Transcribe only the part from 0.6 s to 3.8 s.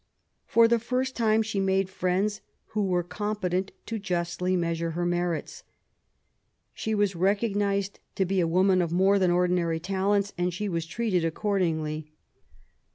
the first time she made friends who were competent